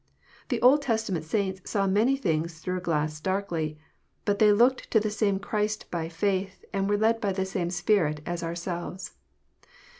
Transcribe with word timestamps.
The 0.49 0.59
Old 0.63 0.81
Testament 0.81 1.25
saints 1.25 1.69
saw 1.69 1.85
many 1.85 2.17
things 2.17 2.57
through 2.59 2.77
a 2.77 2.81
glass 2.81 3.19
darkly: 3.19 3.77
but 4.25 4.39
they 4.39 4.51
looked 4.51 4.89
to 4.89 4.99
the 4.99 5.11
same 5.11 5.37
Christ 5.37 5.91
by 5.91 6.09
faith, 6.09 6.65
and 6.73 6.89
were 6.89 6.97
led 6.97 7.21
by 7.21 7.33
the 7.33 7.45
same 7.45 7.69
Spirit 7.69 8.19
as 8.25 8.41
ourselves. 8.41 9.13